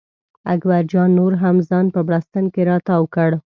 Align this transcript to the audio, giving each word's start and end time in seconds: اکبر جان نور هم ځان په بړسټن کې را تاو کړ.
اکبر 0.53 0.81
جان 0.91 1.09
نور 1.19 1.33
هم 1.41 1.55
ځان 1.69 1.85
په 1.95 1.99
بړسټن 2.07 2.45
کې 2.53 2.61
را 2.69 2.77
تاو 2.87 3.03
کړ. 3.15 3.29